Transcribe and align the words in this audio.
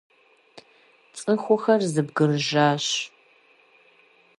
ЦӀыхухэр 1.17 1.81
зэбгрыжащ. 1.93 2.87